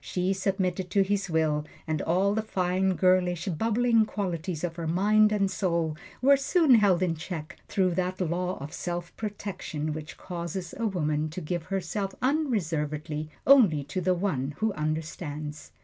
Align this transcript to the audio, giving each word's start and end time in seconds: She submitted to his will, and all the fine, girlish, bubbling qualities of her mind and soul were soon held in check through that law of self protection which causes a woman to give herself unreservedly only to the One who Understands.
She 0.03 0.33
submitted 0.33 0.89
to 0.89 1.03
his 1.03 1.29
will, 1.29 1.63
and 1.85 2.01
all 2.01 2.33
the 2.33 2.41
fine, 2.41 2.95
girlish, 2.95 3.45
bubbling 3.45 4.05
qualities 4.07 4.63
of 4.63 4.75
her 4.77 4.87
mind 4.87 5.31
and 5.31 5.51
soul 5.51 5.95
were 6.23 6.37
soon 6.37 6.73
held 6.73 7.03
in 7.03 7.13
check 7.13 7.57
through 7.67 7.91
that 7.93 8.19
law 8.19 8.57
of 8.57 8.73
self 8.73 9.15
protection 9.15 9.93
which 9.93 10.17
causes 10.17 10.73
a 10.75 10.87
woman 10.87 11.29
to 11.29 11.39
give 11.39 11.65
herself 11.65 12.15
unreservedly 12.19 13.29
only 13.45 13.83
to 13.83 14.01
the 14.01 14.15
One 14.15 14.55
who 14.57 14.73
Understands. 14.73 15.71